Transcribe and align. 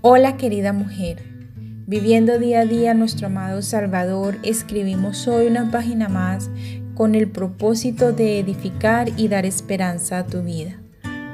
Hola 0.00 0.36
querida 0.36 0.72
mujer, 0.72 1.24
viviendo 1.88 2.38
día 2.38 2.60
a 2.60 2.64
día 2.66 2.94
nuestro 2.94 3.26
amado 3.26 3.62
Salvador, 3.62 4.38
escribimos 4.44 5.26
hoy 5.26 5.48
una 5.48 5.72
página 5.72 6.08
más 6.08 6.50
con 6.94 7.16
el 7.16 7.28
propósito 7.28 8.12
de 8.12 8.38
edificar 8.38 9.08
y 9.16 9.26
dar 9.26 9.44
esperanza 9.44 10.18
a 10.18 10.26
tu 10.26 10.42
vida. 10.42 10.80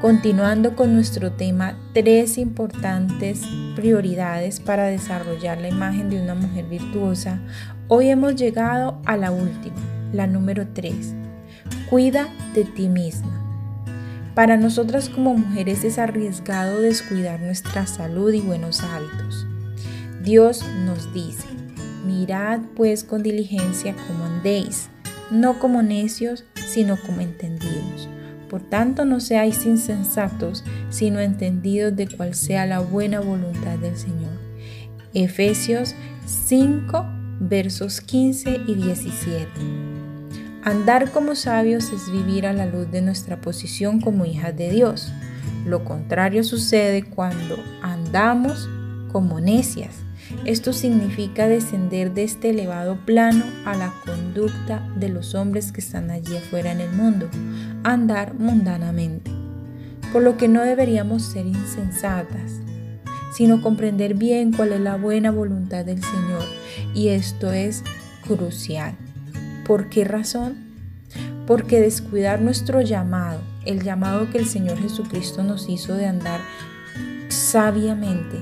Continuando 0.01 0.77
con 0.77 0.95
nuestro 0.95 1.33
tema, 1.33 1.77
tres 1.93 2.39
importantes 2.39 3.43
prioridades 3.77 4.61
para 4.61 4.85
desarrollar 4.85 5.61
la 5.61 5.69
imagen 5.69 6.09
de 6.09 6.23
una 6.23 6.35
mujer 6.35 6.65
virtuosa, 6.65 7.43
hoy 7.89 8.09
hemos 8.09 8.35
llegado 8.35 8.99
a 9.05 9.19
la 9.19 9.31
última, 9.31 9.77
la 10.15 10.27
número 10.27 10.69
tres. 10.73 11.15
Cuida 11.91 12.29
de 12.55 12.65
ti 12.65 12.89
misma. 12.89 13.44
Para 14.35 14.57
nosotras 14.57 15.09
como 15.09 15.35
mujeres 15.35 15.85
es 15.85 15.99
arriesgado 15.99 16.81
descuidar 16.81 17.41
nuestra 17.41 17.87
salud 17.87 18.33
y 18.33 18.41
buenos 18.41 18.83
hábitos. 18.83 19.47
Dios 20.25 20.65
nos 20.85 21.15
dice, 21.15 21.47
mirad 22.05 22.61
pues 22.75 23.05
con 23.05 23.23
diligencia 23.23 23.95
como 24.09 24.25
andéis, 24.25 24.89
no 25.31 25.61
como 25.61 25.83
necios, 25.83 26.45
sino 26.55 26.97
como 26.97 27.21
entendidos. 27.21 28.09
Por 28.51 28.61
tanto, 28.63 29.05
no 29.05 29.21
seáis 29.21 29.67
insensatos, 29.67 30.65
sino 30.91 31.21
entendidos 31.21 31.95
de 31.95 32.09
cuál 32.09 32.35
sea 32.35 32.67
la 32.67 32.81
buena 32.81 33.21
voluntad 33.21 33.79
del 33.79 33.97
Señor. 33.97 34.33
Efesios 35.13 35.95
5, 36.27 37.07
versos 37.39 38.01
15 38.01 38.63
y 38.67 38.75
17. 38.75 39.94
Andar 40.65 41.11
como 41.11 41.35
sabios 41.35 41.93
es 41.93 42.11
vivir 42.11 42.47
a 42.47 42.55
la 42.55 42.65
luz 42.65 42.91
de 42.91 43.03
nuestra 43.03 43.39
posición 43.39 44.01
como 44.01 44.25
hijas 44.25 44.57
de 44.57 44.71
Dios. 44.71 45.13
Lo 45.67 45.85
contrario 45.85 46.43
sucede 46.43 47.03
cuando 47.03 47.59
andamos 47.83 48.67
como 49.13 49.41
necias. 49.41 49.97
Esto 50.47 50.73
significa 50.73 51.49
descender 51.49 52.15
de 52.15 52.25
este 52.25 52.49
elevado 52.49 52.97
plano 53.05 53.45
a 53.67 53.77
la 53.77 53.93
conducta 54.07 54.89
de 54.97 55.11
los 55.11 55.35
hombres 55.35 55.71
que 55.71 55.83
están 55.83 56.11
allí 56.11 56.35
afuera 56.35 56.73
en 56.73 56.81
el 56.81 56.93
mundo, 56.93 57.29
andar 57.83 58.33
mundanamente. 58.33 59.31
Por 60.15 60.23
lo 60.23 60.39
que 60.39 60.49
no 60.49 60.63
deberíamos 60.63 61.25
ser 61.25 61.45
insensatas, 61.45 62.53
sino 63.37 63.61
comprender 63.61 64.15
bien 64.15 64.51
cuál 64.51 64.73
es 64.73 64.81
la 64.81 64.97
buena 64.97 65.31
voluntad 65.31 65.85
del 65.85 66.03
Señor. 66.03 66.45
Y 66.95 67.09
esto 67.09 67.53
es 67.53 67.83
crucial. 68.27 68.97
¿Por 69.65 69.89
qué 69.89 70.05
razón? 70.05 70.57
Porque 71.47 71.81
descuidar 71.81 72.41
nuestro 72.41 72.81
llamado, 72.81 73.41
el 73.65 73.83
llamado 73.83 74.31
que 74.31 74.39
el 74.39 74.47
Señor 74.47 74.79
Jesucristo 74.79 75.43
nos 75.43 75.69
hizo 75.69 75.95
de 75.95 76.07
andar 76.07 76.41
sabiamente 77.29 78.39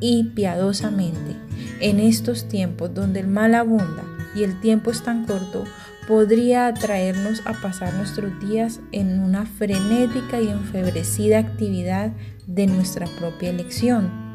y 0.00 0.24
piadosamente 0.34 1.36
en 1.80 2.00
estos 2.00 2.48
tiempos 2.48 2.94
donde 2.94 3.20
el 3.20 3.28
mal 3.28 3.54
abunda 3.54 4.04
y 4.34 4.44
el 4.44 4.60
tiempo 4.60 4.90
es 4.90 5.02
tan 5.02 5.24
corto, 5.24 5.64
podría 6.06 6.66
atraernos 6.66 7.42
a 7.46 7.54
pasar 7.54 7.94
nuestros 7.94 8.38
días 8.40 8.80
en 8.92 9.20
una 9.20 9.46
frenética 9.46 10.40
y 10.40 10.48
enfebrecida 10.48 11.38
actividad 11.38 12.12
de 12.46 12.66
nuestra 12.66 13.06
propia 13.18 13.50
elección 13.50 14.26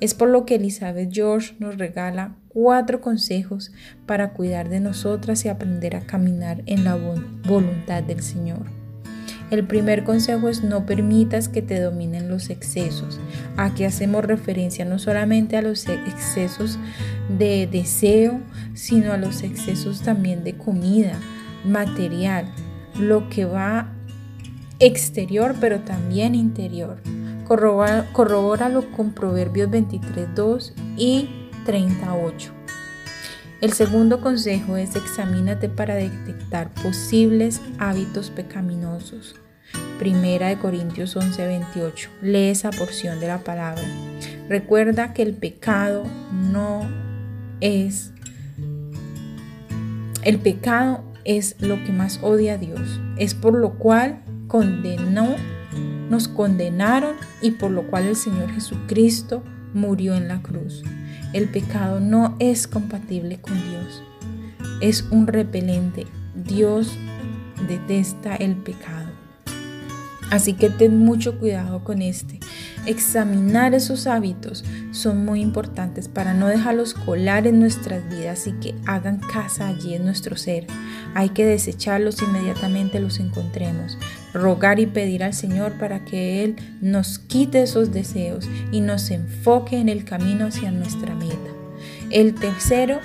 es 0.00 0.14
por 0.14 0.28
lo 0.28 0.44
que 0.44 0.56
Elizabeth 0.56 1.12
George 1.12 1.54
nos 1.58 1.76
regala 1.76 2.36
cuatro 2.56 3.02
consejos 3.02 3.70
para 4.06 4.30
cuidar 4.30 4.70
de 4.70 4.80
nosotras 4.80 5.44
y 5.44 5.48
aprender 5.50 5.94
a 5.94 6.06
caminar 6.06 6.62
en 6.64 6.84
la 6.84 6.96
voluntad 7.46 8.02
del 8.02 8.22
Señor. 8.22 8.64
El 9.50 9.66
primer 9.66 10.04
consejo 10.04 10.48
es 10.48 10.64
no 10.64 10.86
permitas 10.86 11.50
que 11.50 11.60
te 11.60 11.78
dominen 11.78 12.30
los 12.30 12.48
excesos. 12.48 13.20
Aquí 13.58 13.84
hacemos 13.84 14.24
referencia 14.24 14.86
no 14.86 14.98
solamente 14.98 15.58
a 15.58 15.62
los 15.62 15.86
excesos 15.86 16.78
de 17.28 17.68
deseo, 17.70 18.40
sino 18.72 19.12
a 19.12 19.18
los 19.18 19.42
excesos 19.42 20.00
también 20.00 20.42
de 20.42 20.54
comida, 20.54 21.12
material, 21.66 22.46
lo 22.98 23.28
que 23.28 23.44
va 23.44 23.92
exterior 24.78 25.56
pero 25.60 25.80
también 25.80 26.34
interior. 26.34 27.02
Corrobóralo 27.46 28.90
con 28.92 29.12
Proverbios 29.12 29.68
23, 29.68 30.34
2 30.34 30.74
y 30.96 31.28
38. 31.66 32.52
El 33.60 33.72
segundo 33.72 34.20
consejo 34.20 34.76
es 34.76 34.96
examínate 34.96 35.68
para 35.68 35.96
detectar 35.96 36.72
posibles 36.74 37.60
hábitos 37.78 38.30
pecaminosos. 38.30 39.34
Primera 39.98 40.48
de 40.48 40.58
Corintios 40.58 41.16
11, 41.16 41.46
28. 41.46 42.10
Lee 42.22 42.50
esa 42.50 42.70
porción 42.70 43.18
de 43.18 43.28
la 43.28 43.38
palabra. 43.38 43.82
Recuerda 44.48 45.12
que 45.12 45.22
el 45.22 45.34
pecado 45.34 46.04
no 46.32 46.86
es... 47.60 48.12
El 50.22 50.38
pecado 50.38 51.04
es 51.24 51.56
lo 51.60 51.82
que 51.84 51.92
más 51.92 52.20
odia 52.22 52.54
a 52.54 52.58
Dios. 52.58 53.00
Es 53.16 53.34
por 53.34 53.54
lo 53.54 53.74
cual 53.78 54.22
condenó 54.48 55.34
nos 56.10 56.28
condenaron 56.28 57.16
y 57.42 57.52
por 57.52 57.70
lo 57.70 57.88
cual 57.88 58.04
el 58.04 58.16
Señor 58.16 58.52
Jesucristo 58.52 59.42
murió 59.76 60.14
en 60.14 60.26
la 60.26 60.42
cruz. 60.42 60.82
El 61.32 61.48
pecado 61.48 62.00
no 62.00 62.34
es 62.40 62.66
compatible 62.66 63.38
con 63.40 63.54
Dios. 63.54 64.02
Es 64.80 65.02
un 65.10 65.26
repelente. 65.26 66.06
Dios 66.34 66.96
detesta 67.68 68.34
el 68.36 68.56
pecado. 68.56 69.10
Así 70.30 70.54
que 70.54 70.70
ten 70.70 70.98
mucho 70.98 71.38
cuidado 71.38 71.84
con 71.84 72.02
este. 72.02 72.40
Examinar 72.86 73.74
esos 73.74 74.06
hábitos 74.06 74.64
son 74.92 75.24
muy 75.24 75.40
importantes 75.40 76.08
para 76.08 76.34
no 76.34 76.48
dejarlos 76.48 76.94
colar 76.94 77.46
en 77.46 77.60
nuestras 77.60 78.08
vidas 78.08 78.46
y 78.46 78.52
que 78.52 78.74
hagan 78.86 79.18
casa 79.18 79.68
allí 79.68 79.94
en 79.94 80.04
nuestro 80.04 80.36
ser. 80.36 80.66
Hay 81.14 81.30
que 81.30 81.44
desecharlos 81.44 82.22
inmediatamente 82.22 83.00
los 83.00 83.18
encontremos. 83.20 83.98
Rogar 84.36 84.78
y 84.78 84.86
pedir 84.86 85.24
al 85.24 85.34
Señor 85.34 85.78
para 85.78 86.04
que 86.04 86.44
Él 86.44 86.56
nos 86.80 87.18
quite 87.18 87.62
esos 87.62 87.92
deseos 87.92 88.48
y 88.70 88.80
nos 88.80 89.10
enfoque 89.10 89.78
en 89.78 89.88
el 89.88 90.04
camino 90.04 90.46
hacia 90.46 90.70
nuestra 90.70 91.14
meta. 91.14 91.50
El 92.10 92.34
tercero 92.34 93.00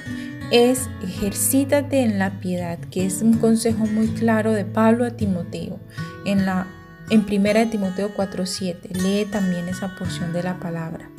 es 0.51 0.89
ejercítate 1.03 2.03
en 2.03 2.19
la 2.19 2.39
piedad, 2.39 2.77
que 2.91 3.05
es 3.05 3.21
un 3.21 3.33
consejo 3.33 3.85
muy 3.85 4.07
claro 4.07 4.51
de 4.51 4.65
Pablo 4.65 5.05
a 5.05 5.11
Timoteo 5.11 5.79
en 6.25 6.45
la 6.45 6.67
en 7.09 7.25
1 7.25 7.69
Timoteo 7.69 8.13
4:7. 8.15 8.89
Lee 9.03 9.25
también 9.29 9.67
esa 9.67 9.95
porción 9.97 10.31
de 10.33 10.43
la 10.43 10.59
palabra. 10.59 11.09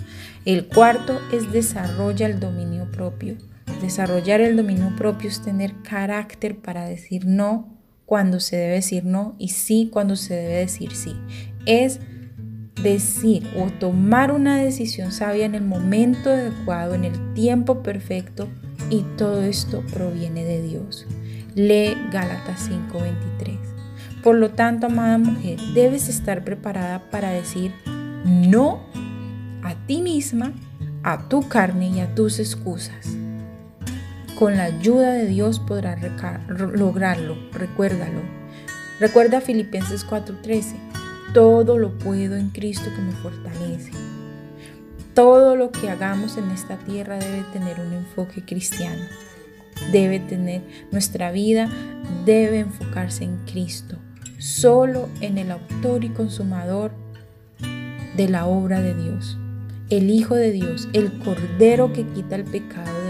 El 0.45 0.67
cuarto 0.67 1.21
es 1.33 1.53
desarrolla 1.53 2.27
el 2.27 2.41
dominio 2.41 2.91
propio. 2.91 3.37
Desarrollar 3.81 4.41
el 4.41 4.57
dominio 4.57 4.95
propio 4.97 5.29
es 5.29 5.43
tener 5.43 5.75
carácter 5.83 6.57
para 6.57 6.85
decir 6.85 7.27
no 7.27 7.82
cuando 8.07 8.41
se 8.41 8.57
debe 8.57 8.75
decir 8.75 9.05
no 9.05 9.35
y 9.39 9.49
sí 9.49 9.89
cuando 9.93 10.17
se 10.17 10.35
debe 10.35 10.55
decir 10.55 10.95
sí. 10.95 11.15
Es 11.67 12.01
decir 12.83 13.49
o 13.57 13.71
tomar 13.71 14.33
una 14.33 14.57
decisión 14.57 15.13
sabia 15.13 15.45
en 15.45 15.55
el 15.55 15.63
momento 15.63 16.31
adecuado, 16.31 16.95
en 16.95 17.05
el 17.05 17.35
tiempo 17.35 17.83
perfecto 17.83 18.49
y 18.91 19.03
todo 19.17 19.43
esto 19.43 19.83
proviene 19.93 20.45
de 20.45 20.63
Dios. 20.63 21.07
Lee 21.55 21.97
Gálatas 22.11 22.69
5:23. 22.69 23.59
Por 24.23 24.37
lo 24.37 24.51
tanto, 24.51 24.87
amada 24.87 25.19
mujer, 25.19 25.59
debes 25.75 26.09
estar 26.09 26.45
preparada 26.45 27.11
para 27.11 27.31
decir 27.31 27.73
no 28.25 28.81
a 29.63 29.75
ti 29.87 30.01
misma, 30.01 30.53
a 31.03 31.29
tu 31.29 31.49
carne 31.49 31.89
y 31.89 32.01
a 32.01 32.15
tus 32.15 32.39
excusas. 32.39 33.17
Con 34.39 34.57
la 34.57 34.65
ayuda 34.65 35.13
de 35.13 35.27
Dios 35.27 35.61
podrás 35.61 36.01
lograrlo, 36.49 37.37
recuérdalo. 37.53 38.21
Recuerda 38.99 39.41
Filipenses 39.41 40.05
4:13, 40.05 40.77
todo 41.35 41.79
lo 41.79 41.99
puedo 41.99 42.37
en 42.37 42.51
Cristo 42.51 42.91
que 42.95 43.03
me 43.03 43.13
fortalece. 43.13 43.93
Todo 45.15 45.57
lo 45.57 45.71
que 45.71 45.91
hagamos 45.91 46.37
en 46.39 46.51
esta 46.51 46.77
tierra 46.79 47.19
debe 47.19 47.45
tener 47.53 47.81
un 47.81 47.93
enfoque 47.93 48.45
cristiano. 48.45 49.03
Debe 49.93 50.21
tener 50.21 50.63
nuestra 50.91 51.33
vida, 51.33 51.69
debe 52.25 52.61
enfocarse 52.61 53.25
en 53.25 53.39
Cristo 53.47 53.99
solo 54.43 55.09
en 55.21 55.39
el 55.39 55.53
autor 55.53 56.03
y 56.03 56.09
consumador 56.09 56.91
de 58.17 58.29
la 58.29 58.47
obra 58.47 58.83
de 58.83 58.93
Dios, 58.93 59.39
el 59.89 60.11
Hijo 60.11 60.35
de 60.35 60.51
Dios, 60.51 60.89
el 60.95 61.17
Cordero 61.21 61.93
que 61.93 62.05
quita 62.09 62.35
el 62.35 62.45
pecado. 62.45 63.02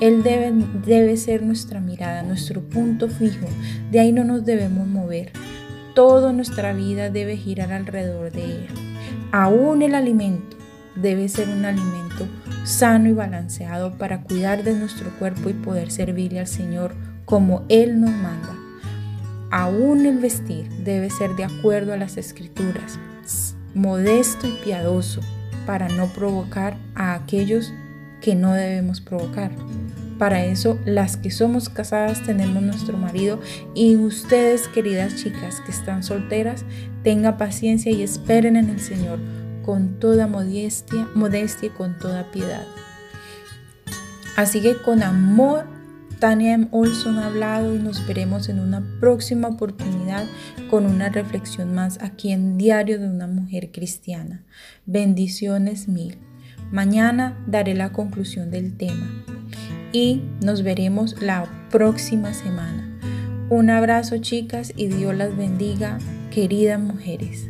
Él 0.00 0.22
debe, 0.22 0.52
debe 0.84 1.16
ser 1.16 1.42
nuestra 1.42 1.80
mirada, 1.80 2.22
nuestro 2.22 2.62
punto 2.62 3.08
fijo. 3.08 3.46
De 3.90 4.00
ahí 4.00 4.12
no 4.12 4.24
nos 4.24 4.44
debemos 4.44 4.86
mover. 4.86 5.32
Toda 5.94 6.32
nuestra 6.32 6.72
vida 6.72 7.10
debe 7.10 7.36
girar 7.36 7.72
alrededor 7.72 8.32
de 8.32 8.44
Él. 8.44 8.66
Aún 9.32 9.82
el 9.82 9.94
alimento 9.94 10.56
debe 10.96 11.28
ser 11.28 11.48
un 11.48 11.64
alimento 11.64 12.26
sano 12.64 13.08
y 13.08 13.12
balanceado 13.12 13.92
para 13.92 14.22
cuidar 14.22 14.64
de 14.64 14.74
nuestro 14.74 15.10
cuerpo 15.18 15.48
y 15.48 15.54
poder 15.54 15.90
servirle 15.90 16.40
al 16.40 16.46
Señor 16.46 16.94
como 17.24 17.64
Él 17.68 18.00
nos 18.00 18.10
manda. 18.10 18.56
Aún 19.50 20.06
el 20.06 20.18
vestir 20.18 20.68
debe 20.84 21.10
ser 21.10 21.34
de 21.36 21.44
acuerdo 21.44 21.92
a 21.92 21.96
las 21.96 22.16
escrituras, 22.16 22.98
modesto 23.74 24.46
y 24.46 24.52
piadoso, 24.64 25.20
para 25.66 25.88
no 25.88 26.06
provocar 26.06 26.76
a 26.94 27.14
aquellos 27.14 27.72
que 28.20 28.34
no 28.34 28.54
debemos 28.54 29.00
provocar. 29.00 29.50
Para 30.20 30.44
eso, 30.44 30.78
las 30.84 31.16
que 31.16 31.30
somos 31.30 31.70
casadas 31.70 32.22
tenemos 32.22 32.62
nuestro 32.62 32.98
marido 32.98 33.40
y 33.74 33.96
ustedes, 33.96 34.68
queridas 34.68 35.16
chicas 35.16 35.62
que 35.62 35.70
están 35.70 36.02
solteras, 36.02 36.66
tengan 37.02 37.38
paciencia 37.38 37.90
y 37.90 38.02
esperen 38.02 38.56
en 38.56 38.68
el 38.68 38.80
Señor 38.80 39.18
con 39.64 39.98
toda 39.98 40.26
modestia, 40.26 41.08
modestia 41.14 41.68
y 41.68 41.70
con 41.70 41.98
toda 41.98 42.30
piedad. 42.32 42.66
Así 44.36 44.60
que 44.60 44.76
con 44.82 45.02
amor, 45.02 45.64
Tania 46.18 46.52
M. 46.52 46.68
Olson 46.70 47.18
ha 47.18 47.28
hablado 47.28 47.74
y 47.74 47.78
nos 47.78 48.06
veremos 48.06 48.50
en 48.50 48.60
una 48.60 48.84
próxima 49.00 49.48
oportunidad 49.48 50.26
con 50.68 50.84
una 50.84 51.08
reflexión 51.08 51.74
más 51.74 51.98
aquí 52.02 52.30
en 52.30 52.58
Diario 52.58 52.98
de 52.98 53.08
una 53.08 53.26
Mujer 53.26 53.70
Cristiana. 53.72 54.44
Bendiciones 54.84 55.88
mil. 55.88 56.18
Mañana 56.70 57.42
daré 57.46 57.74
la 57.74 57.90
conclusión 57.92 58.50
del 58.50 58.76
tema 58.76 59.24
y 59.92 60.22
nos 60.42 60.62
veremos 60.62 61.20
la 61.20 61.46
próxima 61.70 62.34
semana. 62.34 62.86
Un 63.48 63.70
abrazo 63.70 64.18
chicas 64.18 64.72
y 64.76 64.86
Dios 64.86 65.14
las 65.14 65.36
bendiga, 65.36 65.98
queridas 66.30 66.80
mujeres. 66.80 67.48